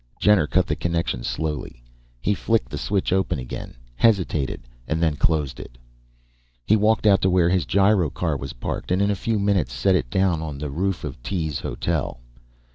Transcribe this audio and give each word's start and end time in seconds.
Jenner 0.19 0.47
cut 0.47 0.65
the 0.65 0.75
connection 0.75 1.23
slowly. 1.23 1.83
He 2.19 2.33
flicked 2.33 2.69
the 2.71 2.77
switch 2.79 3.13
open 3.13 3.37
again, 3.37 3.75
hesitated, 3.95 4.63
and 4.87 4.99
then 4.99 5.15
closed 5.15 5.59
it. 5.59 5.77
He 6.65 6.75
walked 6.75 7.05
out 7.05 7.21
to 7.21 7.29
where 7.29 7.49
his 7.49 7.67
gyrocar 7.67 8.35
was 8.35 8.53
parked, 8.53 8.89
and 8.89 8.99
in 8.99 9.11
a 9.11 9.15
few 9.15 9.37
minutes 9.37 9.73
set 9.73 9.93
it 9.93 10.09
down 10.09 10.41
on 10.41 10.57
the 10.57 10.71
roof 10.71 11.03
of 11.03 11.21
Tee's 11.21 11.59
hotel. 11.59 12.19